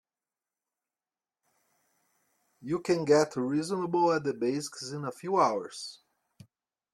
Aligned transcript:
You 2.63 2.79
can 2.79 3.05
get 3.05 3.35
reasonable 3.35 4.11
at 4.13 4.23
the 4.23 4.33
basics 4.33 4.89
in 4.91 5.05
a 5.05 5.11
few 5.11 5.39
hours. 5.39 5.99